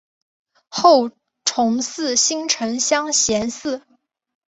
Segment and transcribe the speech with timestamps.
[0.67, 1.11] 后
[1.45, 3.83] 崇祀新城乡贤祠。